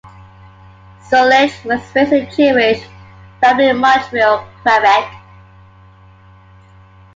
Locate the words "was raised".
1.63-2.11